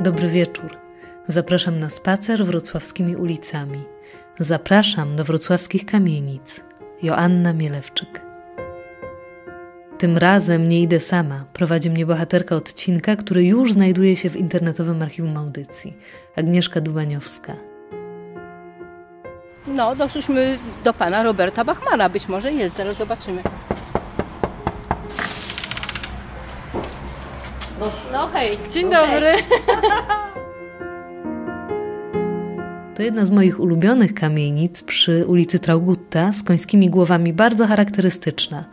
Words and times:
Dobry 0.00 0.28
wieczór. 0.28 0.76
Zapraszam 1.28 1.80
na 1.80 1.90
spacer 1.90 2.44
wrocławskimi 2.44 3.16
ulicami. 3.16 3.82
Zapraszam 4.40 5.16
do 5.16 5.24
wrocławskich 5.24 5.86
kamienic. 5.86 6.60
Joanna 7.02 7.52
Mielewczyk. 7.52 8.22
Tym 9.98 10.18
razem 10.18 10.68
nie 10.68 10.80
idę 10.80 11.00
sama. 11.00 11.44
Prowadzi 11.52 11.90
mnie 11.90 12.06
bohaterka 12.06 12.56
odcinka, 12.56 13.16
który 13.16 13.44
już 13.44 13.72
znajduje 13.72 14.16
się 14.16 14.30
w 14.30 14.36
internetowym 14.36 15.02
archiwum 15.02 15.36
audycji. 15.36 15.96
Agnieszka 16.36 16.80
Dubaniowska. 16.80 17.52
No, 19.66 19.96
doszliśmy 19.96 20.58
do 20.84 20.94
pana 20.94 21.22
Roberta 21.22 21.64
Bachmana. 21.64 22.08
Być 22.08 22.28
może 22.28 22.52
jest, 22.52 22.76
zaraz 22.76 22.96
zobaczymy. 22.96 23.42
No 28.12 28.28
hej, 28.32 28.58
dzień 28.72 28.90
dobry. 28.90 29.26
To 32.98 33.02
jedna 33.02 33.24
z 33.24 33.30
moich 33.30 33.60
ulubionych 33.60 34.14
kamienic 34.14 34.82
przy 34.82 35.26
ulicy 35.26 35.58
Traugutta 35.58 36.32
z 36.32 36.42
końskimi 36.42 36.90
głowami, 36.90 37.32
bardzo 37.32 37.66
charakterystyczna. 37.66 38.64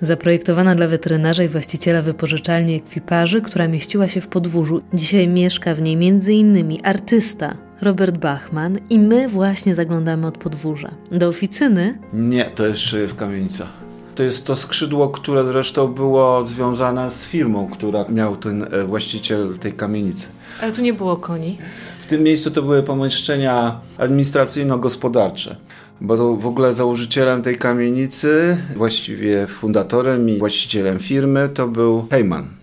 Zaprojektowana 0.00 0.74
dla 0.74 0.88
weterynarza 0.88 1.44
i 1.44 1.48
właściciela 1.48 2.02
wypożyczalni 2.02 2.74
ekwiparzy, 2.74 3.40
która 3.40 3.68
mieściła 3.68 4.08
się 4.08 4.20
w 4.20 4.28
podwórzu. 4.28 4.82
Dzisiaj 4.94 5.28
mieszka 5.28 5.74
w 5.74 5.80
niej 5.80 5.94
m.in. 6.08 6.78
artysta 6.82 7.56
Robert 7.80 8.16
Bachman 8.16 8.78
i 8.90 8.98
my 8.98 9.28
właśnie 9.28 9.74
zaglądamy 9.74 10.26
od 10.26 10.38
podwórza. 10.38 10.90
Do 11.10 11.28
oficyny? 11.28 11.98
Nie, 12.12 12.44
to 12.44 12.66
jeszcze 12.66 12.98
jest 12.98 13.18
kamienica. 13.18 13.66
To 14.16 14.22
jest 14.22 14.46
to 14.46 14.56
skrzydło, 14.56 15.08
które 15.08 15.44
zresztą 15.44 15.88
było 15.88 16.44
związane 16.44 17.10
z 17.10 17.24
firmą, 17.24 17.68
która 17.72 18.04
miał 18.08 18.36
ten 18.36 18.62
e, 18.74 18.84
właściciel 18.84 19.58
tej 19.58 19.72
kamienicy. 19.72 20.28
Ale 20.60 20.72
tu 20.72 20.82
nie 20.82 20.92
było 20.92 21.16
koni. 21.16 21.58
W 22.00 22.06
tym 22.06 22.22
miejscu 22.22 22.50
to 22.50 22.62
były 22.62 22.82
pomieszczenia 22.82 23.80
administracyjno-gospodarcze. 23.98 25.56
Bo 26.00 26.36
w 26.36 26.46
ogóle 26.46 26.74
założycielem 26.74 27.42
tej 27.42 27.56
kamienicy, 27.56 28.56
właściwie 28.76 29.46
fundatorem 29.46 30.30
i 30.30 30.38
właścicielem 30.38 30.98
firmy 30.98 31.48
to 31.48 31.68
był 31.68 32.06
Heyman. 32.10 32.55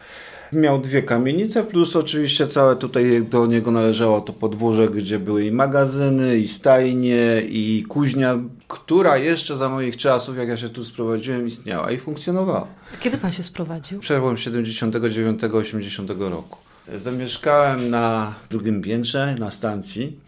Miał 0.53 0.79
dwie 0.79 1.01
kamienice, 1.01 1.63
plus 1.63 1.95
oczywiście 1.95 2.47
całe 2.47 2.75
tutaj 2.75 3.25
do 3.29 3.45
niego 3.45 3.71
należało 3.71 4.21
to 4.21 4.33
podwórze, 4.33 4.89
gdzie 4.89 5.19
były 5.19 5.45
i 5.45 5.51
magazyny, 5.51 6.37
i 6.37 6.47
stajnie, 6.47 7.41
i 7.49 7.85
kuźnia, 7.87 8.39
która 8.67 9.17
jeszcze 9.17 9.57
za 9.57 9.69
moich 9.69 9.97
czasów, 9.97 10.37
jak 10.37 10.47
ja 10.47 10.57
się 10.57 10.69
tu 10.69 10.85
sprowadziłem, 10.85 11.47
istniała 11.47 11.91
i 11.91 11.97
funkcjonowała. 11.97 12.67
Kiedy 12.99 13.17
pan 13.17 13.33
się 13.33 13.43
sprowadził? 13.43 13.99
Przełom 13.99 14.35
79-80 14.35 16.29
roku. 16.29 16.57
Zamieszkałem 16.95 17.89
na 17.89 18.35
drugim 18.49 18.81
piętrze, 18.81 19.35
na 19.39 19.51
stacji. 19.51 20.19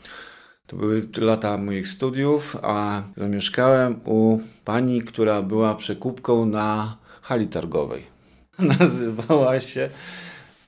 To 0.67 0.75
były 0.75 1.07
lata 1.17 1.57
moich 1.57 1.87
studiów, 1.87 2.57
a 2.61 3.03
zamieszkałem 3.17 3.99
u 4.05 4.39
pani, 4.65 5.01
która 5.01 5.41
była 5.41 5.75
przekupką 5.75 6.45
na 6.45 6.97
hali 7.21 7.47
targowej. 7.47 8.14
Nazywała 8.79 9.59
się 9.59 9.89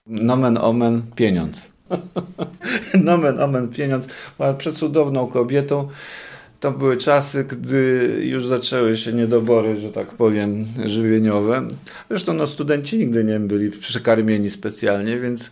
Nomen 0.07 0.57
Omen 0.57 1.01
Pieniądz. 1.15 1.71
Nomen 3.03 3.39
Omen 3.39 3.69
Pieniądz. 3.69 4.07
Była 4.37 4.53
przecudowną 4.53 5.27
kobietą. 5.27 5.87
To 6.59 6.71
były 6.71 6.97
czasy, 6.97 7.43
gdy 7.43 8.09
już 8.23 8.47
zaczęły 8.47 8.97
się 8.97 9.13
niedobory, 9.13 9.77
że 9.77 9.91
tak 9.91 10.07
powiem, 10.07 10.65
żywieniowe. 10.85 11.67
Zresztą 12.09 12.33
no, 12.33 12.47
studenci 12.47 12.97
nigdy 12.97 13.23
nie 13.23 13.39
byli 13.39 13.71
przekarmieni 13.71 14.49
specjalnie, 14.49 15.19
więc 15.19 15.51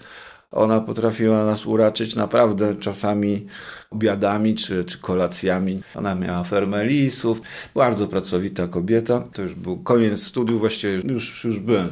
ona 0.56 0.81
potrafiła 0.81 1.45
nas 1.45 1.66
uraczyć 1.66 2.16
naprawdę 2.16 2.76
czasami 2.76 3.45
obiadami 3.92 4.55
czy, 4.55 4.83
czy 4.83 4.98
kolacjami. 4.98 5.82
Ona 5.95 6.16
miała 6.16 6.43
fermę 6.43 6.86
lisów, 6.86 7.42
bardzo 7.76 8.08
pracowita 8.08 8.67
kobieta. 8.67 9.23
To 9.33 9.42
już 9.42 9.54
był 9.54 9.77
koniec 9.77 10.23
studiów, 10.23 10.60
właściwie 10.60 10.94
już, 10.94 11.44
już 11.44 11.60
byłem 11.60 11.89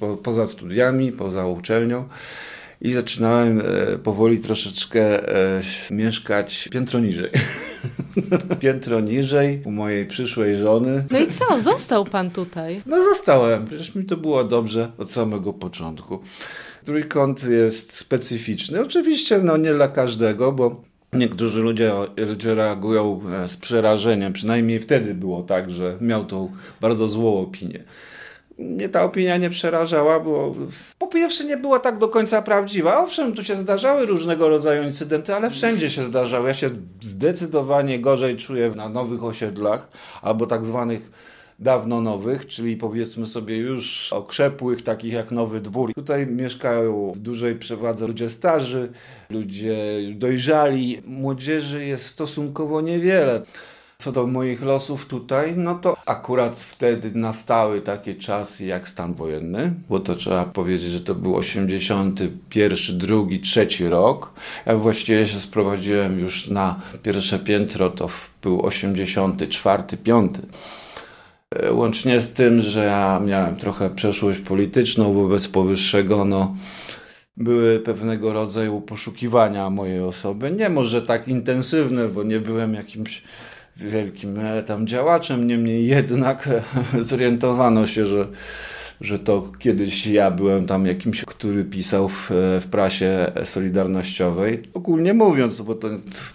po, 0.00 0.16
poza 0.16 0.46
studiami, 0.46 1.12
poza 1.12 1.46
uczelnią. 1.46 2.04
I 2.80 2.92
zaczynałem 2.92 3.60
e, 3.60 3.98
powoli 3.98 4.38
troszeczkę 4.38 5.28
e, 5.28 5.62
mieszkać 5.90 6.68
piętro 6.72 7.00
niżej. 7.00 7.30
piętro 8.60 9.00
niżej 9.00 9.62
u 9.64 9.70
mojej 9.70 10.06
przyszłej 10.06 10.58
żony. 10.58 11.04
No 11.10 11.18
i 11.18 11.26
co? 11.26 11.60
Został 11.60 12.04
pan 12.04 12.30
tutaj? 12.30 12.80
No 12.86 13.02
zostałem. 13.02 13.66
Przecież 13.66 13.94
mi 13.94 14.04
to 14.04 14.16
było 14.16 14.44
dobrze 14.44 14.92
od 14.98 15.10
samego 15.10 15.52
początku. 15.52 16.20
Trójkąt 16.88 17.44
jest 17.44 17.96
specyficzny. 17.96 18.80
Oczywiście 18.80 19.38
no 19.38 19.56
nie 19.56 19.74
dla 19.74 19.88
każdego, 19.88 20.52
bo 20.52 20.82
Niektórzy 21.12 21.60
ludzie, 21.60 21.92
ludzie 22.16 22.54
reagują 22.54 23.20
e, 23.32 23.48
z 23.48 23.56
przerażeniem, 23.56 24.32
przynajmniej 24.32 24.80
wtedy 24.80 25.14
było 25.14 25.42
tak, 25.42 25.70
że 25.70 25.96
miał 26.00 26.24
tą 26.24 26.52
bardzo 26.80 27.08
złą 27.08 27.40
opinię. 27.40 27.84
Mnie 28.58 28.88
ta 28.88 29.02
opinia 29.02 29.36
nie 29.36 29.50
przerażała, 29.50 30.20
bo 30.20 30.54
po 30.98 31.06
pierwsze 31.06 31.44
nie 31.44 31.56
była 31.56 31.78
tak 31.78 31.98
do 31.98 32.08
końca 32.08 32.42
prawdziwa. 32.42 32.98
Owszem, 33.04 33.32
tu 33.32 33.44
się 33.44 33.56
zdarzały 33.56 34.06
różnego 34.06 34.48
rodzaju 34.48 34.82
incydenty, 34.82 35.34
ale 35.34 35.50
wszędzie 35.50 35.90
się 35.90 36.02
zdarzały. 36.02 36.48
Ja 36.48 36.54
się 36.54 36.70
zdecydowanie 37.00 38.00
gorzej 38.00 38.36
czuję 38.36 38.70
na 38.76 38.88
nowych 38.88 39.24
osiedlach 39.24 39.88
albo 40.22 40.46
tak 40.46 40.64
zwanych 40.64 41.10
dawno 41.58 42.00
nowych, 42.00 42.46
czyli 42.46 42.76
powiedzmy 42.76 43.26
sobie 43.26 43.56
już 43.56 44.12
okrzepłych, 44.12 44.82
takich 44.82 45.12
jak 45.12 45.30
Nowy 45.30 45.60
Dwór. 45.60 45.94
Tutaj 45.94 46.26
mieszkają 46.26 47.12
w 47.14 47.18
dużej 47.18 47.54
przewadze 47.54 48.06
ludzie 48.06 48.28
starzy, 48.28 48.92
ludzie 49.30 49.76
dojrzali. 50.14 51.02
Młodzieży 51.06 51.86
jest 51.86 52.06
stosunkowo 52.06 52.80
niewiele. 52.80 53.42
Co 54.02 54.12
do 54.12 54.26
moich 54.26 54.62
losów 54.62 55.06
tutaj, 55.06 55.54
no 55.56 55.74
to 55.74 55.96
akurat 56.06 56.58
wtedy 56.58 57.10
nastały 57.14 57.80
takie 57.80 58.14
czasy 58.14 58.64
jak 58.64 58.88
stan 58.88 59.14
wojenny, 59.14 59.74
bo 59.88 60.00
to 60.00 60.14
trzeba 60.14 60.44
powiedzieć, 60.44 60.90
że 60.90 61.00
to 61.00 61.14
był 61.14 61.36
81, 61.36 62.98
2, 62.98 63.16
3 63.42 63.88
rok. 63.90 64.32
Ja 64.66 64.76
właściwie 64.76 65.26
się 65.26 65.38
sprowadziłem 65.38 66.20
już 66.20 66.48
na 66.48 66.80
pierwsze 67.02 67.38
piętro, 67.38 67.90
to 67.90 68.08
był 68.42 68.66
84, 68.66 69.82
5. 70.04 70.32
E, 71.54 71.72
łącznie 71.72 72.20
z 72.20 72.32
tym, 72.32 72.62
że 72.62 72.84
ja 72.84 73.20
miałem 73.24 73.56
trochę 73.56 73.90
przeszłość 73.90 74.40
polityczną 74.40 75.12
wobec 75.12 75.48
powyższego, 75.48 76.24
no 76.24 76.56
były 77.36 77.80
pewnego 77.80 78.32
rodzaju 78.32 78.80
poszukiwania 78.80 79.70
mojej 79.70 80.00
osoby. 80.00 80.50
Nie 80.50 80.68
może 80.68 81.02
tak 81.02 81.28
intensywne, 81.28 82.08
bo 82.08 82.22
nie 82.22 82.40
byłem 82.40 82.74
jakimś 82.74 83.22
wielkim 83.76 84.38
e, 84.38 84.62
tam 84.62 84.86
działaczem, 84.86 85.46
niemniej 85.46 85.86
jednak 85.86 86.48
zorientowano 86.98 87.86
się, 87.86 88.06
że 88.06 88.28
że 89.00 89.18
to 89.18 89.52
kiedyś 89.58 90.06
ja 90.06 90.30
byłem 90.30 90.66
tam 90.66 90.86
jakimś, 90.86 91.24
który 91.24 91.64
pisał 91.64 92.08
w, 92.08 92.30
w 92.60 92.66
prasie 92.70 93.32
solidarnościowej. 93.44 94.62
Ogólnie 94.74 95.14
mówiąc, 95.14 95.60
bo 95.60 95.74
to 95.74 95.88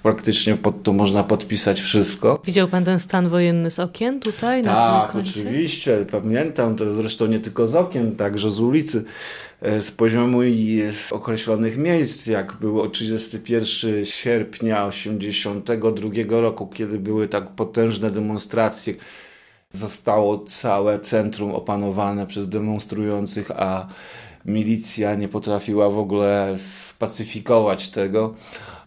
praktycznie 0.04 0.58
pod 0.58 0.84
to 0.84 0.94
można 0.94 1.24
podpisać 1.24 1.82
wszystko. 1.82 2.42
Widział 2.46 2.68
pan 2.68 2.86
ten 2.86 3.00
stan 3.00 3.30
wojenny 3.30 3.72
z 3.72 3.80
okien 3.80 4.20
tutaj? 4.20 4.64
Tak, 4.64 5.16
oczywiście. 5.16 6.06
Pamiętam 6.12 6.76
to 6.76 6.94
zresztą 6.94 7.26
nie 7.26 7.40
tylko 7.40 7.68
z 7.68 7.76
okien, 7.76 8.16
także 8.16 8.52
z 8.52 8.60
ulicy 8.60 9.04
e, 9.62 9.82
z 9.82 9.92
poziomu 9.92 10.44
i 10.44 10.82
z 10.92 11.12
określonych 11.12 11.78
miejsc, 11.78 12.28
jak 12.28 12.54
było 12.62 12.90
31 12.90 14.06
sierpnia 14.06 14.90
1982 14.90 16.42
roku, 16.42 16.68
kiedy 16.68 17.00
były 17.00 17.28
tak 17.28 17.52
potężne 17.52 18.12
demonstracje 18.12 18.94
Zostało 19.76 20.40
całe 20.40 21.00
centrum 21.00 21.52
opanowane 21.52 22.28
przez 22.28 22.50
demonstrujących, 22.50 23.52
a 23.52 23.88
milicja 24.46 25.16
nie 25.16 25.28
potrafiła 25.28 25.90
w 25.90 26.00
ogóle 26.00 26.54
spacyfikować 26.58 27.90
tego. 27.90 28.34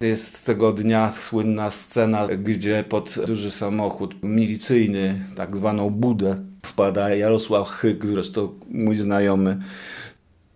Jest 0.00 0.37
z 0.37 0.44
tego 0.44 0.72
dnia 0.72 1.12
słynna 1.12 1.70
scena, 1.70 2.26
gdzie 2.26 2.84
pod 2.88 3.19
duży 3.26 3.50
samochód 3.50 4.14
milicyjny, 4.22 5.25
tak 5.37 5.56
zwaną 5.56 5.90
budę, 5.90 6.37
wpada 6.66 7.14
Jarosław 7.14 7.69
Hyk, 7.69 8.06
zresztą 8.06 8.49
mój 8.70 8.96
znajomy. 8.96 9.58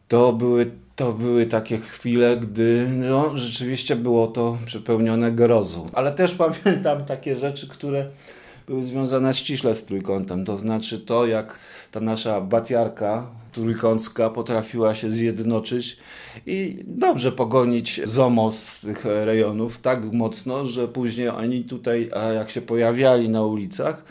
To 0.08 0.32
były, 0.32 0.70
to 0.96 1.12
były 1.12 1.46
takie 1.46 1.78
chwile, 1.78 2.36
gdy 2.36 2.88
no, 2.88 3.38
rzeczywiście 3.38 3.96
było 3.96 4.26
to 4.26 4.58
przepełnione 4.66 5.32
grozą. 5.32 5.90
Ale 5.92 6.12
też 6.12 6.34
pamiętam 6.34 7.04
takie 7.04 7.36
rzeczy, 7.36 7.68
które 7.68 8.06
były 8.70 8.82
związane 8.82 9.34
ściśle 9.34 9.74
z 9.74 9.84
trójkątem. 9.84 10.44
To 10.44 10.56
znaczy 10.56 10.98
to, 10.98 11.26
jak 11.26 11.58
ta 11.90 12.00
nasza 12.00 12.40
batiarka 12.40 13.26
trójkącka 13.52 14.30
potrafiła 14.30 14.94
się 14.94 15.10
zjednoczyć 15.10 15.96
i 16.46 16.78
dobrze 16.86 17.32
pogonić 17.32 18.00
ZOMO 18.04 18.52
z 18.52 18.80
tych 18.80 19.04
rejonów 19.04 19.78
tak 19.78 20.12
mocno, 20.12 20.66
że 20.66 20.88
później 20.88 21.28
oni 21.28 21.64
tutaj, 21.64 22.10
jak 22.34 22.50
się 22.50 22.60
pojawiali 22.60 23.28
na 23.28 23.42
ulicach, 23.42 24.04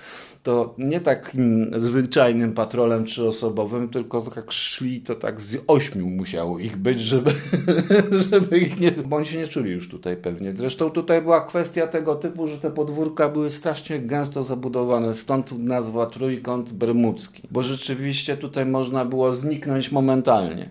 to 0.44 0.76
nie 0.78 1.00
takim 1.00 1.72
zwyczajnym 1.76 2.54
patrolem 2.54 3.06
trzyosobowym, 3.06 3.90
tylko 3.90 4.22
tak 4.22 4.52
szli, 4.52 5.02
to 5.02 5.16
tak 5.16 5.42
z 5.42 5.58
ośmiu 5.68 6.08
musiało 6.08 6.60
ich 6.60 6.78
być, 6.78 7.00
żeby, 7.00 7.32
żeby 8.30 8.60
ich 8.60 8.80
nie... 8.80 8.92
Bo 8.92 9.16
oni 9.16 9.26
się 9.26 9.38
nie 9.38 9.48
czuli 9.48 9.72
już 9.72 9.90
tutaj 9.90 10.18
pewnie. 10.18 10.56
Zresztą 10.56 10.90
tutaj 10.90 11.22
była 11.22 11.46
kwestia 11.46 11.88
tego 11.88 12.16
typu, 12.16 12.48
że 12.48 12.58
te 12.58 12.72
podwórka 12.72 13.30
były 13.30 13.50
strasznie 13.50 14.00
gęsto 14.00 14.44
zabudowane, 14.44 15.14
stąd 15.14 15.60
nazwa 15.60 16.06
Trójkąt 16.06 16.72
Bermudzki, 16.72 17.48
bo 17.52 17.64
rzeczywiście 17.64 18.38
tutaj 18.38 18.66
można 18.66 19.06
było 19.06 19.34
zniknąć 19.34 19.92
momentalnie 19.92 20.70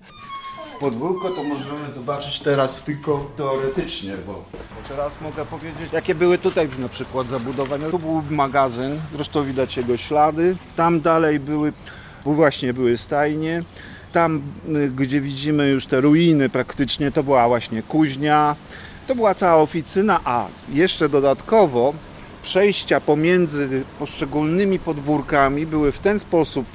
podwórko 0.81 1.31
to 1.31 1.43
możemy 1.43 1.93
zobaczyć 1.95 2.41
teraz 2.41 2.83
tylko 2.83 3.31
teoretycznie, 3.37 4.13
bo, 4.27 4.33
bo 4.33 4.89
teraz 4.89 5.13
mogę 5.21 5.45
powiedzieć, 5.45 5.93
jakie 5.93 6.15
były 6.15 6.39
tutaj 6.39 6.69
na 6.79 6.89
przykład 6.89 7.29
zabudowania. 7.29 7.91
Tu 7.91 7.99
był 7.99 8.23
magazyn, 8.31 9.01
zresztą 9.15 9.45
widać 9.45 9.77
jego 9.77 9.97
ślady. 9.97 10.57
Tam 10.77 11.01
dalej 11.01 11.41
były, 11.41 11.73
właśnie 12.25 12.75
były 12.75 12.97
stajnie. 12.97 13.63
Tam, 14.13 14.43
y, 14.77 14.91
gdzie 14.91 15.21
widzimy 15.21 15.69
już 15.69 15.87
te 15.87 16.01
ruiny 16.01 16.49
praktycznie, 16.49 17.13
to 17.13 17.23
była 17.23 17.49
właśnie 17.49 17.83
kuźnia. 17.83 18.57
To 19.07 19.15
była 19.15 19.35
cała 19.35 19.63
oficyna, 19.63 20.21
a 20.25 20.47
jeszcze 20.69 21.09
dodatkowo 21.09 21.95
przejścia 22.43 23.01
pomiędzy 23.01 23.83
poszczególnymi 23.99 24.79
podwórkami 24.79 25.67
były 25.67 25.93
w 25.93 25.99
ten 25.99 26.19
sposób 26.19 26.67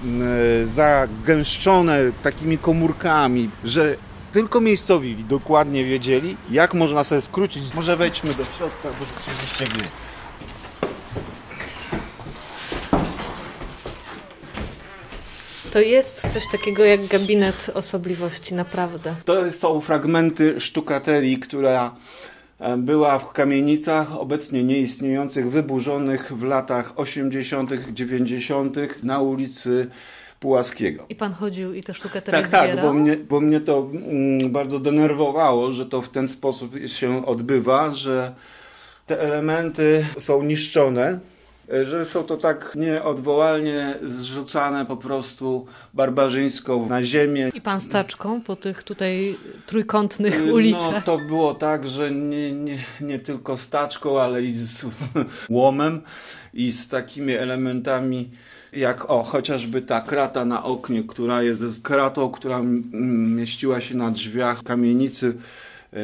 e, 0.61 0.67
zagęszczone 0.67 1.99
takimi 2.23 2.57
komórkami, 2.57 3.49
że 3.63 3.95
tylko 4.31 4.61
miejscowi 4.61 5.15
dokładnie 5.15 5.85
wiedzieli, 5.85 6.37
jak 6.51 6.73
można 6.73 7.03
sobie 7.03 7.21
skrócić. 7.21 7.63
Może 7.73 7.97
wejdźmy 7.97 8.29
do 8.29 8.43
środka, 8.43 8.89
bo 8.99 9.05
rzeczywiście 9.05 9.65
wie. 9.65 9.89
To 15.73 15.79
jest 15.79 16.27
coś 16.33 16.43
takiego 16.51 16.85
jak 16.85 17.07
gabinet 17.07 17.71
osobliwości, 17.73 18.53
naprawdę. 18.53 19.15
To 19.25 19.51
są 19.51 19.81
fragmenty 19.81 20.59
sztukaterii, 20.59 21.37
która 21.37 21.95
była 22.77 23.19
w 23.19 23.33
kamienicach 23.33 24.17
obecnie 24.17 24.63
nieistniejących, 24.63 25.51
wyburzonych 25.51 26.33
w 26.33 26.43
latach 26.43 26.93
80., 26.95 27.71
90. 27.93 28.77
na 29.03 29.19
ulicy 29.19 29.87
Pułaskiego. 30.39 31.05
I 31.09 31.15
pan 31.15 31.33
chodził 31.33 31.73
i 31.73 31.83
te 31.83 31.93
sztukę 31.93 32.21
Tak, 32.21 32.47
tak, 32.47 32.81
bo 32.81 32.93
mnie, 32.93 33.17
bo 33.17 33.39
mnie 33.39 33.61
to 33.61 33.89
mm, 33.93 34.51
bardzo 34.51 34.79
denerwowało, 34.79 35.71
że 35.71 35.85
to 35.85 36.01
w 36.01 36.09
ten 36.09 36.27
sposób 36.27 36.71
się 36.87 37.25
odbywa, 37.25 37.91
że 37.91 38.33
te 39.07 39.21
elementy 39.21 40.05
są 40.19 40.43
niszczone 40.43 41.19
że 41.83 42.05
są 42.05 42.23
to 42.23 42.37
tak 42.37 42.73
nieodwołalnie 42.75 43.95
zrzucane 44.03 44.85
po 44.85 44.97
prostu 44.97 45.65
barbarzyńsko 45.93 46.85
na 46.89 47.03
ziemię. 47.03 47.51
I 47.53 47.61
pan 47.61 47.79
staczką 47.79 48.41
po 48.41 48.55
tych 48.55 48.83
tutaj 48.83 49.35
trójkątnych 49.65 50.47
y, 50.47 50.53
ulicach? 50.53 50.93
No 50.93 51.01
to 51.01 51.17
było 51.17 51.53
tak, 51.53 51.87
że 51.87 52.11
nie, 52.11 52.51
nie, 52.51 52.77
nie 53.01 53.19
tylko 53.19 53.57
staczką, 53.57 54.19
ale 54.19 54.43
i 54.43 54.51
z 54.51 54.85
łomem 55.49 56.01
i 56.53 56.71
z 56.71 56.87
takimi 56.87 57.33
elementami 57.33 58.29
jak 58.75 59.09
o, 59.09 59.23
chociażby 59.23 59.81
ta 59.81 60.01
krata 60.01 60.45
na 60.45 60.63
oknie, 60.63 61.03
która 61.03 61.43
jest 61.43 61.83
kratą, 61.83 62.31
która 62.31 62.61
mieściła 63.35 63.81
się 63.81 63.97
na 63.97 64.11
drzwiach 64.11 64.63
kamienicy 64.63 65.33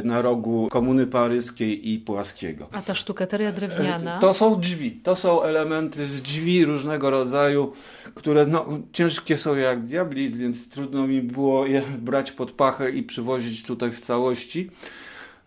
na 0.03 0.21
rogu 0.21 0.67
Komuny 0.71 1.07
Paryskiej 1.07 1.91
i 1.93 1.99
Płaskiego. 1.99 2.67
A 2.71 2.81
ta 2.81 2.95
sztukateria 2.95 3.51
drewniana? 3.51 4.19
To 4.19 4.33
są 4.33 4.59
drzwi, 4.59 4.91
to 4.91 5.15
są 5.15 5.43
elementy 5.43 6.05
z 6.05 6.21
drzwi 6.21 6.65
różnego 6.65 7.09
rodzaju, 7.09 7.73
które 8.15 8.45
no, 8.45 8.65
ciężkie 8.93 9.37
są 9.37 9.55
jak 9.55 9.85
diabli, 9.85 10.31
więc 10.31 10.69
trudno 10.69 11.07
mi 11.07 11.21
było 11.21 11.65
je 11.65 11.81
brać 11.99 12.31
pod 12.31 12.51
pachę 12.51 12.91
i 12.91 13.03
przywozić 13.03 13.63
tutaj 13.63 13.91
w 13.91 13.99
całości. 13.99 14.69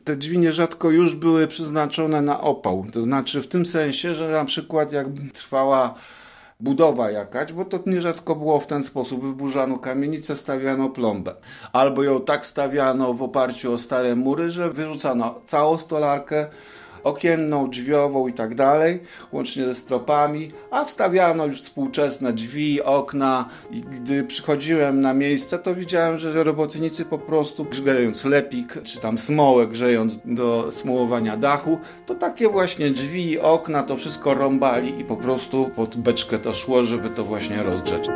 Te 0.05 0.17
drzwi 0.17 0.39
nierzadko 0.39 0.91
już 0.91 1.15
były 1.15 1.47
przeznaczone 1.47 2.23
na 2.23 2.41
opał, 2.41 2.87
to 2.93 3.03
znaczy 3.03 3.43
w 3.43 3.47
tym 3.47 3.67
sensie, 3.67 4.15
że 4.15 4.29
na 4.29 4.44
przykład 4.44 4.93
jak 4.93 5.06
trwała 5.33 5.94
budowa 6.62 7.11
jakaś, 7.11 7.53
bo 7.53 7.64
to 7.64 7.79
nierzadko 7.87 8.37
było 8.37 8.61
w 8.61 8.67
ten 8.67 8.82
sposób. 8.82 9.23
Wyburzano 9.23 9.79
kamienicę, 9.79 10.37
stawiano 10.37 10.88
plombę. 10.88 11.35
Albo 11.73 12.03
ją 12.03 12.20
tak 12.20 12.47
stawiano 12.47 13.14
w 13.14 13.23
oparciu 13.23 13.73
o 13.73 13.79
stare 13.79 14.17
mury, 14.17 14.50
że 14.50 14.70
wyrzucano 14.70 15.41
całą 15.47 15.79
stolarkę, 15.79 16.47
okienną, 17.04 17.70
drzwiową 17.70 18.28
i 18.28 18.32
tak 18.32 18.54
dalej, 18.54 19.00
łącznie 19.32 19.66
ze 19.66 19.75
stropami, 19.75 20.50
a 20.70 20.84
wstawiano 20.84 21.46
już 21.46 21.60
współczesne 21.60 22.32
drzwi, 22.32 22.82
okna 22.82 23.49
i 23.70 23.81
gdy 23.81 24.25
przychodziłem 24.25 25.00
na 25.00 25.14
miejsce, 25.14 25.58
to 25.58 25.75
widziałem, 25.75 26.19
że 26.19 26.44
robotnicy 26.44 27.04
po 27.04 27.19
prostu 27.19 27.64
grzejąc 27.64 28.25
lepik, 28.25 28.82
czy 28.84 29.00
tam 29.00 29.19
smołę 29.19 29.66
grzejąc 29.66 30.19
do 30.25 30.72
smułowania 30.72 31.37
dachu, 31.37 31.78
to 32.06 32.14
takie 32.14 32.49
właśnie 32.49 32.90
drzwi, 32.90 33.40
okna, 33.40 33.82
to 33.82 33.96
wszystko 33.96 34.34
rąbali 34.34 35.00
i 35.00 35.05
po 35.05 35.16
prostu 35.16 35.70
pod 35.76 35.96
beczkę 35.96 36.38
to 36.38 36.55
szło, 36.55 36.84
żeby 36.84 37.10
to 37.10 37.25
właśnie 37.25 37.62
rozgrzeć. 37.62 38.08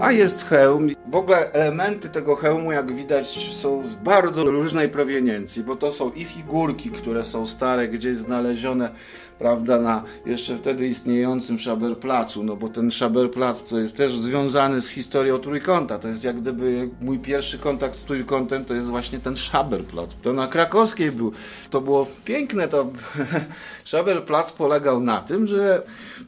A 0.00 0.12
jest 0.12 0.44
hełm. 0.44 0.88
W 1.10 1.14
ogóle 1.14 1.52
elementy 1.52 2.08
tego 2.08 2.36
hełmu, 2.36 2.72
jak 2.72 2.92
widać, 2.92 3.54
są 3.54 3.82
bardzo 4.04 4.44
różnej 4.44 4.88
proweniencji, 4.88 5.62
bo 5.62 5.76
to 5.76 5.92
są 5.92 6.12
i 6.12 6.24
figurki, 6.24 6.90
które 6.90 7.24
są 7.24 7.46
stare, 7.46 7.88
gdzieś 7.88 8.16
znalezione 8.16 8.90
prawda, 9.38 9.80
na 9.80 10.02
jeszcze 10.26 10.58
wtedy 10.58 10.88
istniejącym 10.88 11.58
Szaberplacu, 11.58 12.44
no 12.44 12.56
bo 12.56 12.68
ten 12.68 12.90
Szaberplac 12.90 13.64
to 13.64 13.78
jest 13.78 13.96
też 13.96 14.18
związany 14.18 14.80
z 14.80 14.88
historią 14.88 15.38
Trójkąta. 15.38 15.98
To 15.98 16.08
jest 16.08 16.24
jak 16.24 16.40
gdyby 16.40 16.90
mój 17.00 17.18
pierwszy 17.18 17.58
kontakt 17.58 17.96
z 17.96 18.04
Trójkątem 18.04 18.64
to 18.64 18.74
jest 18.74 18.86
właśnie 18.86 19.18
ten 19.18 19.36
Szaberplac. 19.36 20.10
To 20.22 20.32
na 20.32 20.46
Krakowskiej 20.46 21.12
był. 21.12 21.32
To 21.70 21.80
było 21.80 22.06
piękne. 22.24 22.68
To 22.68 22.90
Szaberplac 23.84 24.52
polegał 24.52 25.00
na 25.00 25.20
tym, 25.20 25.46
że 25.46 25.82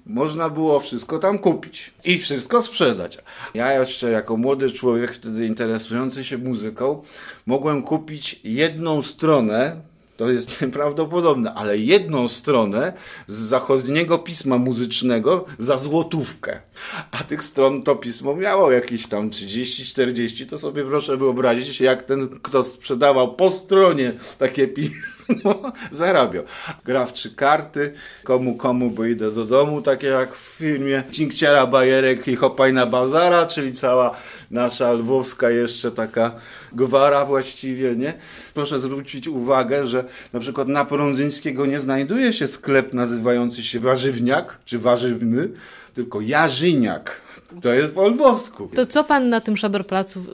można 0.07 0.51
było 0.51 0.81
wszystko 0.81 1.19
tam 1.19 1.39
kupić 1.39 1.95
i 2.05 2.19
wszystko 2.19 2.63
sprzedać. 2.63 3.19
Ja 3.55 3.73
jeszcze 3.73 4.11
jako 4.11 4.37
młody 4.37 4.71
człowiek 4.71 5.13
wtedy 5.13 5.47
interesujący 5.47 6.25
się 6.25 6.39
muzyką 6.39 7.03
mogłem 7.47 7.83
kupić 7.83 8.41
jedną 8.45 9.03
stronę 9.03 9.77
to 10.19 10.31
jest 10.31 10.51
nieprawdopodobne, 10.61 11.55
ale 11.55 11.79
jedną 11.79 12.29
stronę 12.29 12.93
z 13.27 13.37
zachodniego 13.37 14.19
pisma 14.19 14.59
muzycznego 14.59 15.45
za 15.59 15.77
złotówkę. 15.77 16.61
A 17.11 17.19
tych 17.19 17.45
stron 17.45 17.83
to 17.83 17.97
pismo 17.97 18.37
miało 18.37 18.73
jakieś 18.73 19.07
tam 19.07 19.31
30-40, 19.31 20.49
to 20.49 20.59
sobie 20.59 20.85
proszę 20.85 21.17
wyobrazić, 21.17 21.81
jak 21.81 22.03
ten, 22.03 22.29
kto 22.43 22.65
sprzedawał 22.65 23.35
po 23.35 23.51
stronie 23.51 24.13
takie 24.39 24.69
pismo, 24.69 25.73
zarabiał. 25.91 26.45
Gra 26.85 27.07
w 27.07 27.13
trzy 27.13 27.35
karty, 27.35 27.93
komu 28.25 28.57
komu, 28.57 28.91
bo 28.91 29.05
idę 29.05 29.31
do 29.31 29.45
domu, 29.45 29.83
takie 29.83 30.07
jak 30.07 30.35
w 30.35 30.57
filmie 30.57 31.03
Cinkciera, 31.11 31.67
Bajerek 31.67 32.29
i 32.29 32.37
Hopajna 32.37 32.87
Bazara, 32.87 33.47
czyli 33.47 33.73
cała 33.73 34.17
nasza 34.51 34.93
lwowska 34.93 35.51
jeszcze 35.51 35.91
taka 35.93 36.33
gwara 36.73 37.25
właściwie, 37.25 37.97
nie? 37.97 38.15
Proszę 38.55 38.79
zwrócić 38.79 39.29
uwagę, 39.29 39.87
że 39.87 40.08
na 40.33 40.41
przykład 40.41 40.69
na 40.69 40.85
Porądzyńskiego 40.85 41.67
nie 41.67 41.81
znajduje 41.81 42.33
się 42.33 42.47
sklep 42.47 42.95
nazywający 42.95 43.63
się 43.63 43.81
Warzywniak, 43.81 44.59
czy 44.65 44.79
Warzywny, 44.79 45.49
tylko 45.95 46.21
Jarzyniak. 46.21 47.29
To 47.63 47.75
jest 47.75 47.93
po 47.95 48.09
lwowsku. 48.09 48.69
To 48.75 48.87
co 48.87 49.05
pan 49.05 49.29
na 49.29 49.41
tym 49.41 49.57
Szaberplacu 49.57 50.25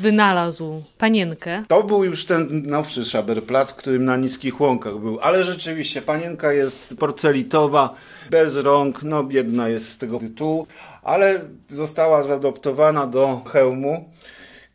wynalazł? 0.00 0.82
Panienkę? 0.98 1.64
To 1.68 1.82
był 1.82 2.04
już 2.04 2.24
ten 2.24 2.62
nowszy 2.66 3.04
Szaberplac, 3.04 3.74
którym 3.74 4.04
na 4.04 4.16
niskich 4.16 4.60
łąkach 4.60 4.98
był. 4.98 5.18
Ale 5.20 5.44
rzeczywiście, 5.44 6.02
panienka 6.02 6.52
jest 6.52 6.96
porcelitowa, 6.98 7.94
bez 8.30 8.56
rąk, 8.56 9.02
no 9.02 9.24
biedna 9.24 9.68
jest 9.68 9.92
z 9.92 9.98
tego 9.98 10.18
tytułu, 10.18 10.66
ale 11.02 11.40
została 11.70 12.22
zadoptowana 12.22 13.06
do 13.06 13.40
hełmu 13.52 14.10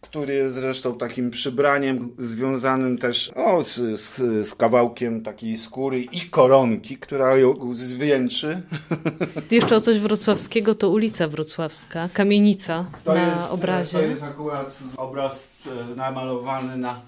który 0.10 0.34
jest 0.34 0.56
zresztą 0.56 0.98
takim 0.98 1.32
przybraniem 1.32 2.10
związanym 2.18 2.98
też 2.98 3.32
o, 3.36 3.64
z, 3.64 4.00
z, 4.00 4.48
z, 4.48 4.56
kawałkiem 4.56 5.24
takiej 5.24 5.58
skóry 5.58 6.02
i 6.02 6.22
koronki, 6.22 6.98
która 6.98 7.38
ją 7.38 7.74
zwieńczy. 7.74 8.62
Jeszcze 9.52 9.76
o 9.76 9.82
coś 9.82 10.00
wrocławskiego 10.00 10.76
to 10.76 10.90
ulica 10.90 11.28
Wrocławska, 11.28 12.10
kamienica 12.14 12.86
to 13.04 13.14
na 13.14 13.28
jest, 13.28 13.52
obrazie. 13.52 14.00
To 14.00 14.06
jest 14.06 14.24
akurat 14.24 14.80
obraz 14.98 15.68
e, 15.92 15.96
namalowany 15.96 16.78
na 16.78 17.02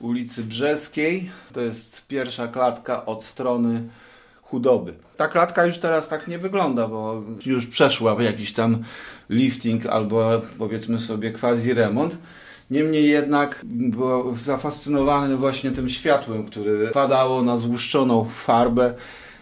ulicy 0.00 0.44
Brzeskiej. 0.44 1.30
To 1.52 1.60
jest 1.60 2.06
pierwsza 2.06 2.48
klatka 2.48 3.06
od 3.06 3.24
strony 3.24 3.88
chudoby. 4.50 4.94
Ta 5.16 5.28
klatka 5.28 5.66
już 5.66 5.78
teraz 5.78 6.08
tak 6.08 6.28
nie 6.28 6.38
wygląda, 6.38 6.88
bo 6.88 7.22
już 7.46 7.66
przeszła 7.66 8.22
jakiś 8.22 8.52
tam 8.52 8.82
lifting 9.30 9.86
albo 9.86 10.42
powiedzmy 10.58 10.98
sobie 10.98 11.32
quasi 11.32 11.74
remont. 11.74 12.18
Niemniej 12.70 13.08
jednak 13.08 13.60
był 13.64 14.34
zafascynowany 14.36 15.36
właśnie 15.36 15.70
tym 15.70 15.88
światłem, 15.88 16.44
które 16.44 16.88
padało 16.88 17.42
na 17.42 17.56
złuszczoną 17.56 18.24
farbę 18.24 18.94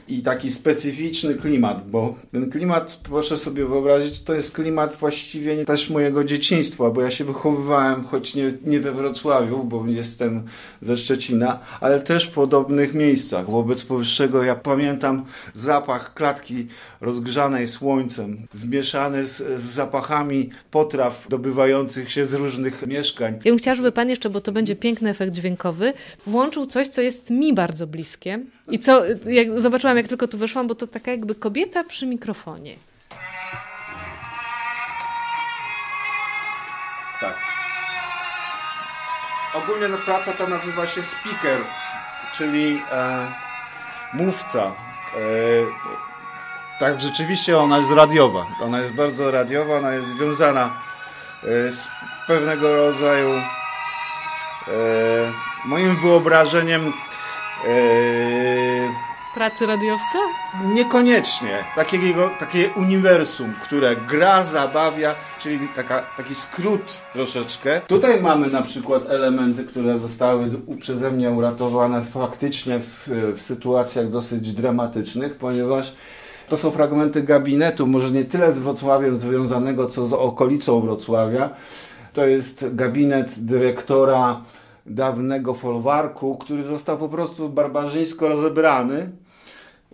i 0.08 0.22
taki 0.22 0.50
specyficzny 0.50 1.34
klimat, 1.34 1.90
bo 1.90 2.14
ten 2.32 2.50
klimat, 2.50 3.00
proszę 3.02 3.38
sobie 3.38 3.66
wyobrazić, 3.66 4.22
to 4.22 4.34
jest 4.34 4.54
klimat 4.54 4.96
właściwie 4.96 5.64
też 5.64 5.90
mojego 5.90 6.24
dzieciństwa, 6.24 6.90
bo 6.90 7.02
ja 7.02 7.10
się 7.10 7.24
wychowywałem, 7.24 8.04
choć 8.04 8.34
nie, 8.34 8.52
nie 8.64 8.80
we 8.80 8.92
Wrocławiu, 8.92 9.64
bo 9.64 9.86
jestem 9.86 10.42
ze 10.82 10.96
Szczecina, 10.96 11.58
ale 11.80 12.00
też 12.00 12.26
w 12.26 12.30
podobnych 12.30 12.94
miejscach. 12.94 13.50
Wobec 13.50 13.84
powyższego 13.84 14.42
ja 14.42 14.54
pamiętam 14.54 15.24
zapach 15.54 16.14
klatki 16.14 16.66
rozgrzanej 17.00 17.68
słońcem, 17.68 18.46
zmieszany 18.52 19.24
z, 19.24 19.36
z 19.36 19.62
zapachami 19.62 20.50
potraw 20.70 21.26
dobywających 21.28 22.10
się 22.10 22.24
z 22.24 22.34
różnych 22.34 22.86
mieszkań. 22.86 23.34
Ja 23.44 23.52
bym 23.52 23.58
chciała, 23.58 23.74
żeby 23.74 23.92
pan 23.92 24.10
jeszcze, 24.10 24.30
bo 24.30 24.40
to 24.40 24.52
będzie 24.52 24.76
piękny 24.76 25.10
efekt 25.10 25.32
dźwiękowy, 25.32 25.92
włączył 26.26 26.66
coś, 26.66 26.88
co 26.88 27.00
jest 27.00 27.30
mi 27.30 27.54
bardzo 27.54 27.86
bliskie 27.86 28.40
i 28.70 28.78
co, 28.78 29.02
jak 29.26 29.60
zobaczyłam, 29.60 29.96
jak 29.99 30.09
tylko 30.09 30.28
tu 30.28 30.38
weszłam, 30.38 30.67
bo 30.67 30.75
to 30.75 30.87
taka 30.87 31.11
jakby 31.11 31.35
kobieta 31.35 31.85
przy 31.85 32.07
mikrofonie. 32.07 32.76
Tak. 37.21 37.35
Ogólnie 39.55 39.88
ta 39.88 39.97
praca 39.97 40.33
ta 40.33 40.47
nazywa 40.47 40.87
się 40.87 41.02
speaker, 41.02 41.61
czyli 42.35 42.83
e, 42.93 43.33
mówca. 44.14 44.62
E, 44.64 45.19
tak, 46.81 47.00
rzeczywiście 47.00 47.59
ona 47.59 47.78
jest 47.78 47.90
radiowa. 47.90 48.47
Ona 48.61 48.81
jest 48.81 48.93
bardzo 48.93 49.31
radiowa, 49.31 49.76
ona 49.76 49.93
jest 49.93 50.09
związana 50.09 50.71
e, 51.45 51.71
z 51.71 51.88
pewnego 52.26 52.76
rodzaju 52.76 53.31
e, 53.31 53.43
moim 55.64 55.97
wyobrażeniem 55.97 56.93
e, 57.67 57.71
Pracy 59.38 59.66
radiowca? 59.66 60.18
Niekoniecznie. 60.75 61.64
Takiego, 61.76 62.30
takie 62.38 62.71
uniwersum, 62.76 63.52
które 63.62 63.97
gra, 63.97 64.45
zabawia, 64.45 65.14
czyli 65.38 65.68
taka, 65.76 66.02
taki 66.16 66.35
skrót 66.35 67.00
troszeczkę. 67.12 67.80
Tutaj 67.80 68.23
mamy 68.23 68.50
na 68.50 68.62
przykład 68.62 69.11
elementy, 69.11 69.64
które 69.64 69.99
zostały 69.99 70.47
przeze 70.80 71.11
mnie 71.11 71.30
uratowane 71.30 72.04
faktycznie 72.04 72.80
w, 72.80 73.09
w 73.37 73.40
sytuacjach 73.40 74.11
dosyć 74.11 74.52
dramatycznych, 74.52 75.37
ponieważ 75.37 75.95
to 76.49 76.57
są 76.57 76.71
fragmenty 76.71 77.23
gabinetu, 77.23 77.87
może 77.87 78.11
nie 78.11 78.25
tyle 78.25 78.52
z 78.52 78.59
Wrocławiem 78.59 79.16
związanego, 79.16 79.87
co 79.87 80.07
z 80.07 80.12
okolicą 80.12 80.80
Wrocławia. 80.80 81.50
To 82.12 82.26
jest 82.26 82.75
gabinet 82.75 83.28
dyrektora 83.37 84.40
dawnego 84.87 85.54
folwarku, 85.54 86.37
który 86.37 86.62
został 86.62 86.99
po 86.99 87.09
prostu 87.09 87.49
barbarzyńsko 87.49 88.28
rozebrany, 88.28 89.11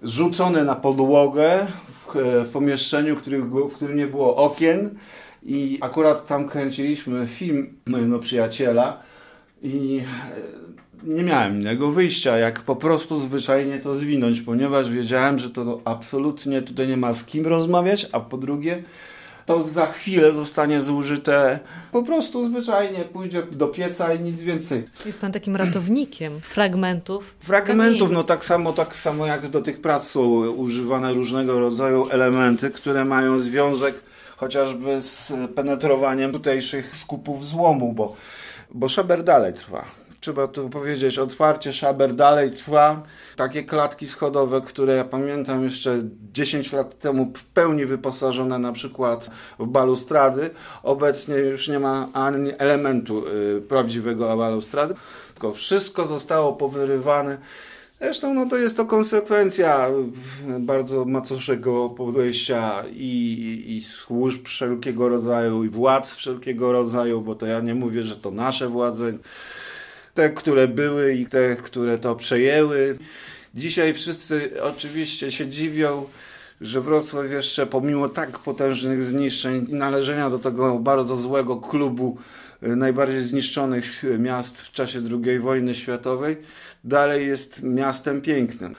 rzucony 0.02 0.64
na 0.64 0.74
podłogę 0.74 1.66
w, 1.88 2.14
w 2.46 2.50
pomieszczeniu, 2.52 3.16
który, 3.16 3.42
w 3.42 3.74
którym 3.74 3.96
nie 3.96 4.06
było 4.06 4.36
okien. 4.36 4.98
I 5.42 5.78
akurat 5.80 6.26
tam 6.26 6.48
kręciliśmy 6.48 7.26
film 7.26 7.74
mojego 7.86 8.18
przyjaciela. 8.18 9.00
I 9.62 10.00
e, 11.06 11.14
nie 11.14 11.22
miałem 11.22 11.60
innego 11.60 11.90
wyjścia, 11.90 12.38
jak 12.38 12.60
po 12.60 12.76
prostu 12.76 13.20
zwyczajnie 13.20 13.78
to 13.78 13.94
zwinąć, 13.94 14.42
ponieważ 14.42 14.90
wiedziałem, 14.90 15.38
że 15.38 15.50
to 15.50 15.80
absolutnie 15.84 16.62
tutaj 16.62 16.88
nie 16.88 16.96
ma 16.96 17.14
z 17.14 17.24
kim 17.24 17.46
rozmawiać, 17.46 18.08
a 18.12 18.20
po 18.20 18.36
drugie 18.36 18.82
to 19.46 19.62
za 19.62 19.86
chwilę 19.86 20.32
zostanie 20.32 20.80
zużyte 20.80 21.58
po 21.92 22.02
prostu 22.02 22.48
zwyczajnie, 22.48 23.04
pójdzie 23.04 23.42
do 23.42 23.68
pieca 23.68 24.14
i 24.14 24.20
nic 24.20 24.42
więcej. 24.42 24.84
Jest 25.06 25.18
pan 25.18 25.32
takim 25.32 25.56
ratownikiem 25.56 26.40
fragmentów? 26.40 27.34
Fragmentów, 27.40 28.10
no 28.10 28.24
tak 28.24 28.44
samo, 28.44 28.72
tak 28.72 28.96
samo 28.96 29.26
jak 29.26 29.48
do 29.48 29.60
tych 29.60 29.80
prac 29.80 30.06
są 30.10 30.48
używane 30.48 31.12
różnego 31.12 31.60
rodzaju 31.60 32.08
elementy, 32.10 32.70
które 32.70 33.04
mają 33.04 33.38
związek 33.38 33.94
chociażby 34.36 35.00
z 35.00 35.32
penetrowaniem 35.54 36.32
tutejszych 36.32 36.96
skupów 36.96 37.46
złomu, 37.46 37.92
bo, 37.92 38.16
bo 38.70 38.88
szaber 38.88 39.22
dalej 39.22 39.52
trwa 39.52 40.03
trzeba 40.24 40.48
tu 40.48 40.68
powiedzieć 40.68 41.18
otwarcie, 41.18 41.72
szaber 41.72 42.14
dalej 42.14 42.50
trwa. 42.50 43.02
Takie 43.36 43.62
klatki 43.62 44.06
schodowe, 44.06 44.60
które 44.60 44.94
ja 44.94 45.04
pamiętam 45.04 45.64
jeszcze 45.64 45.98
10 46.32 46.72
lat 46.72 46.98
temu 46.98 47.32
w 47.36 47.44
pełni 47.44 47.86
wyposażone 47.86 48.58
na 48.58 48.72
przykład 48.72 49.30
w 49.58 49.66
balustrady, 49.66 50.50
obecnie 50.82 51.34
już 51.34 51.68
nie 51.68 51.78
ma 51.78 52.08
ani 52.12 52.52
elementu 52.58 53.24
y, 53.28 53.62
prawdziwego 53.68 54.36
balustrady, 54.36 54.94
tylko 55.34 55.52
wszystko 55.52 56.06
zostało 56.06 56.52
powyrywane. 56.52 57.38
Zresztą 58.00 58.34
no 58.34 58.46
to 58.46 58.56
jest 58.56 58.76
to 58.76 58.84
konsekwencja 58.84 59.88
bardzo 60.58 61.04
macoszego 61.04 61.88
podejścia 61.88 62.84
i, 62.92 63.64
i, 63.66 63.80
służb 63.80 64.46
wszelkiego 64.46 65.08
rodzaju, 65.08 65.64
i 65.64 65.68
władz 65.68 66.14
wszelkiego 66.14 66.72
rodzaju, 66.72 67.20
bo 67.20 67.34
to 67.34 67.46
ja 67.46 67.60
nie 67.60 67.74
mówię, 67.74 68.02
że 68.02 68.16
to 68.16 68.30
nasze 68.30 68.68
władze 68.68 69.12
te, 70.14 70.30
które 70.30 70.68
były 70.68 71.14
i 71.14 71.26
te, 71.26 71.56
które 71.56 71.98
to 71.98 72.16
przejęły. 72.16 72.98
Dzisiaj 73.54 73.94
wszyscy 73.94 74.62
oczywiście 74.62 75.32
się 75.32 75.46
dziwią, 75.46 76.06
że 76.60 76.80
Wrocław 76.80 77.30
jeszcze 77.30 77.66
pomimo 77.66 78.08
tak 78.08 78.38
potężnych 78.38 79.02
zniszczeń 79.02 79.66
i 79.68 79.74
należenia 79.74 80.30
do 80.30 80.38
tego 80.38 80.78
bardzo 80.78 81.16
złego 81.16 81.56
klubu 81.56 82.18
y, 82.62 82.76
najbardziej 82.76 83.22
zniszczonych 83.22 84.04
miast 84.18 84.60
w 84.60 84.72
czasie 84.72 85.00
II 85.26 85.38
wojny 85.38 85.74
światowej, 85.74 86.36
dalej 86.84 87.26
jest 87.26 87.62
miastem 87.62 88.20
pięknym. 88.20 88.74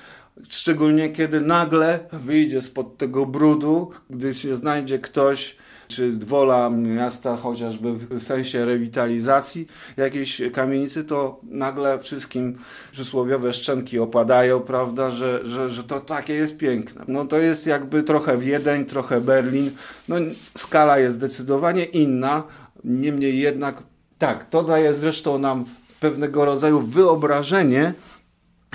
Szczególnie 0.50 1.10
kiedy 1.10 1.42
nagle 1.42 2.00
wyjdzie 2.12 2.62
spod 2.62 2.98
tego 2.98 3.26
brudu, 3.26 3.92
gdy 4.10 4.34
się 4.34 4.56
znajdzie 4.56 5.00
ktoś, 5.00 5.56
czy 5.88 6.12
wola 6.12 6.70
miasta 6.70 7.38
chociażby 7.38 7.94
w 7.94 8.24
sensie 8.24 8.66
rewitalizacji 8.66 9.68
jakiejś 9.98 10.42
kamienicy, 10.54 11.04
to 11.04 11.40
nagle 11.44 12.00
wszystkim 12.00 12.58
przysłowiowe 12.92 13.54
szczęki 13.54 14.00
opadają, 14.00 14.60
prawda, 14.60 15.12
że, 15.12 15.48
że, 15.48 15.70
że 15.70 15.84
to 15.84 16.00
takie 16.00 16.34
jest 16.34 16.58
piękne. 16.58 17.06
No 17.08 17.26
to 17.26 17.38
jest 17.38 17.68
jakby 17.68 18.04
trochę 18.04 18.38
Wiedeń, 18.38 18.86
trochę 18.86 19.22
Berlin. 19.22 19.72
No 20.08 20.16
skala 20.58 21.00
jest 21.00 21.16
zdecydowanie 21.16 21.86
inna, 21.86 22.44
niemniej 22.84 23.40
jednak 23.40 23.84
tak, 24.18 24.50
to 24.50 24.64
daje 24.64 24.94
zresztą 24.94 25.38
nam 25.38 25.66
pewnego 26.00 26.46
rodzaju 26.46 26.80
wyobrażenie, 26.82 27.94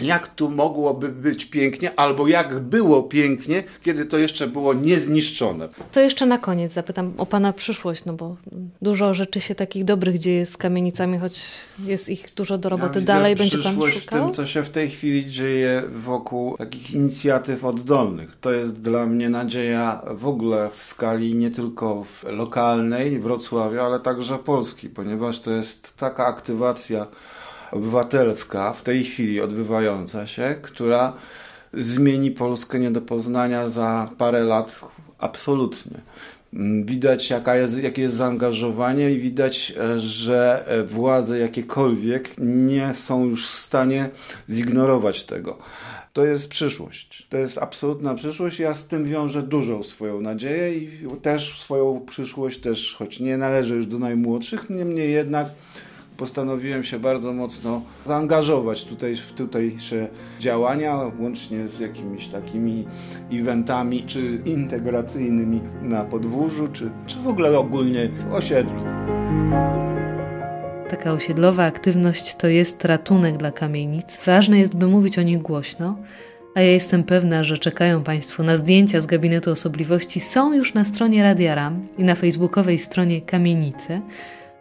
jak 0.02 0.34
tu 0.34 0.50
mogłoby 0.50 1.08
być 1.08 1.44
pięknie, 1.46 1.98
albo 1.98 2.28
jak 2.28 2.58
było 2.60 3.02
pięknie, 3.02 3.64
kiedy 3.82 4.04
to 4.04 4.18
jeszcze 4.18 4.46
było 4.46 4.74
niezniszczone. 4.74 5.68
To 5.92 6.00
jeszcze 6.00 6.26
na 6.26 6.38
koniec 6.38 6.72
zapytam 6.72 7.12
o 7.18 7.26
Pana 7.26 7.52
przyszłość, 7.52 8.04
no 8.04 8.12
bo 8.12 8.36
dużo 8.82 9.14
rzeczy 9.14 9.40
się 9.40 9.54
takich 9.54 9.84
dobrych 9.84 10.18
dzieje 10.18 10.46
z 10.46 10.56
kamienicami, 10.56 11.18
choć 11.18 11.42
jest 11.84 12.08
ich 12.08 12.34
dużo 12.34 12.58
do 12.58 12.68
roboty. 12.68 12.98
Ja 12.98 13.04
Dalej 13.04 13.36
będzie 13.36 13.58
Pan 13.58 13.72
szukał? 13.72 13.90
w 13.90 14.06
tym, 14.06 14.32
co 14.32 14.46
się 14.46 14.62
w 14.62 14.70
tej 14.70 14.90
chwili 14.90 15.30
dzieje 15.30 15.82
wokół 15.92 16.56
takich 16.56 16.90
inicjatyw 16.90 17.64
oddolnych. 17.64 18.36
To 18.40 18.52
jest 18.52 18.80
dla 18.80 19.06
mnie 19.06 19.28
nadzieja 19.28 20.02
w 20.10 20.26
ogóle 20.26 20.70
w 20.70 20.82
skali 20.82 21.34
nie 21.34 21.50
tylko 21.50 22.04
lokalnej 22.24 23.18
Wrocławia, 23.18 23.82
ale 23.82 24.00
także 24.00 24.38
Polski, 24.38 24.88
ponieważ 24.88 25.40
to 25.40 25.50
jest 25.50 25.96
taka 25.96 26.26
aktywacja 26.26 27.06
obywatelska 27.72 28.72
w 28.72 28.82
tej 28.82 29.04
chwili 29.04 29.40
odbywająca 29.40 30.26
się, 30.26 30.56
która 30.62 31.12
zmieni 31.74 32.30
Polskę 32.30 32.78
nie 32.78 32.90
do 32.90 33.00
poznania 33.00 33.68
za 33.68 34.10
parę 34.18 34.44
lat 34.44 34.80
absolutnie. 35.18 36.00
Widać, 36.84 37.30
jaka 37.30 37.56
jest, 37.56 37.82
jakie 37.82 38.02
jest 38.02 38.14
zaangażowanie, 38.14 39.10
i 39.10 39.18
widać, 39.18 39.72
e, 39.80 40.00
że 40.00 40.64
e, 40.66 40.84
władze 40.84 41.38
jakiekolwiek 41.38 42.34
nie 42.38 42.94
są 42.94 43.24
już 43.24 43.48
w 43.48 43.50
stanie 43.50 44.10
zignorować 44.48 45.24
tego. 45.24 45.58
To 46.12 46.24
jest 46.24 46.48
przyszłość. 46.48 47.26
To 47.28 47.36
jest 47.36 47.58
absolutna 47.58 48.14
przyszłość. 48.14 48.58
Ja 48.58 48.74
z 48.74 48.86
tym 48.86 49.04
wiążę 49.04 49.42
dużą 49.42 49.82
swoją 49.82 50.20
nadzieję 50.20 50.78
i 50.78 51.08
też 51.22 51.60
swoją 51.60 52.00
przyszłość, 52.10 52.60
też 52.60 52.96
choć 52.98 53.20
nie 53.20 53.36
należy 53.36 53.76
już 53.76 53.86
do 53.86 53.98
najmłodszych, 53.98 54.70
niemniej 54.70 55.12
jednak 55.12 55.48
postanowiłem 56.20 56.84
się 56.84 56.98
bardzo 56.98 57.32
mocno 57.32 57.82
zaangażować 58.04 58.84
tutaj 58.84 59.16
w 59.16 59.32
tutejsze 59.32 60.08
działania, 60.40 61.10
łącznie 61.18 61.68
z 61.68 61.80
jakimiś 61.80 62.28
takimi 62.28 62.86
eventami, 63.32 64.02
czy 64.06 64.42
integracyjnymi 64.44 65.60
na 65.82 66.04
podwórzu, 66.04 66.68
czy, 66.68 66.90
czy 67.06 67.18
w 67.18 67.28
ogóle 67.28 67.58
ogólnie 67.58 68.08
w 68.08 68.34
osiedlu. 68.34 68.80
Taka 70.90 71.12
osiedlowa 71.12 71.64
aktywność 71.64 72.34
to 72.34 72.48
jest 72.48 72.84
ratunek 72.84 73.36
dla 73.36 73.52
kamienic. 73.52 74.20
Ważne 74.26 74.58
jest, 74.58 74.74
by 74.74 74.86
mówić 74.86 75.18
o 75.18 75.22
nich 75.22 75.38
głośno, 75.38 75.96
a 76.54 76.60
ja 76.60 76.70
jestem 76.70 77.04
pewna, 77.04 77.44
że 77.44 77.58
czekają 77.58 78.02
Państwo 78.02 78.42
na 78.42 78.56
zdjęcia 78.56 79.00
z 79.00 79.06
gabinetu 79.06 79.50
osobliwości. 79.50 80.20
Są 80.20 80.52
już 80.52 80.74
na 80.74 80.84
stronie 80.84 81.22
Radia 81.22 81.54
Ram 81.54 81.86
i 81.98 82.04
na 82.04 82.14
facebookowej 82.14 82.78
stronie 82.78 83.20
Kamienice. 83.20 84.00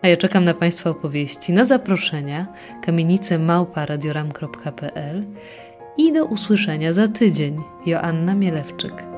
A 0.02 0.08
ja 0.08 0.18
czekam 0.18 0.44
na 0.44 0.54
Państwa 0.54 0.90
opowieści, 0.90 1.54
na 1.54 1.66
zaproszenia 1.66 2.48
kamienice 2.82 3.40
małpa 3.40 3.86
radioram.pl 3.86 5.26
i 5.98 6.14
do 6.14 6.26
usłyszenia 6.26 6.94
za 6.94 7.08
tydzień. 7.08 7.58
Joanna 7.86 8.36
Mielewczyk. 8.36 9.09